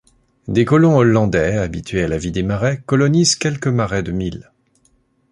[0.47, 4.49] Des colons hollandais, habitués à la vie des marais, colonisent quelques marais de Mill.